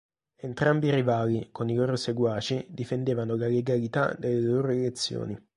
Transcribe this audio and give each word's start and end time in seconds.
Entrambi 0.37 0.87
i 0.87 0.89
rivali, 0.89 1.49
con 1.51 1.69
i 1.69 1.75
loro 1.75 1.95
seguaci, 1.95 2.65
difendevano 2.67 3.35
la 3.35 3.45
legalità 3.45 4.15
delle 4.17 4.41
loro 4.41 4.69
elezioni. 4.69 5.37